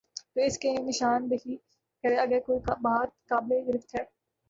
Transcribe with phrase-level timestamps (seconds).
[0.33, 1.55] تو اس کی نشان دہی
[2.03, 4.03] کرے اگر کوئی بات قابل گرفت ہے۔